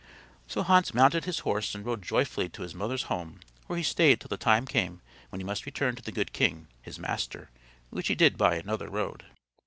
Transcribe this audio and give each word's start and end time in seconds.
So 0.47 0.63
Hans 0.63 0.95
mounted 0.95 1.25
his 1.25 1.37
horse 1.45 1.75
and 1.75 1.85
rode 1.85 2.01
joyfully 2.01 2.49
to 2.49 2.63
his 2.63 2.73
mother's 2.73 3.03
home 3.03 3.39
where 3.67 3.77
he 3.77 3.83
stayed 3.83 4.19
till 4.19 4.29
the 4.29 4.35
time 4.35 4.65
came 4.65 4.99
when 5.29 5.39
he 5.39 5.45
must 5.45 5.67
return 5.67 5.95
to 5.95 6.01
the 6.01 6.11
good 6.11 6.33
king, 6.33 6.67
his 6.81 6.97
master, 6.97 7.51
which 7.91 8.07
he 8.07 8.15
did 8.15 8.35
by 8.35 8.55
another 8.55 8.89
road. 8.89 9.25